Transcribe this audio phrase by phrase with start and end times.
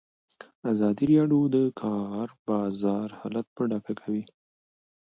[0.71, 4.21] ازادي راډیو د د کار بازار حالت په ډاګه کړی.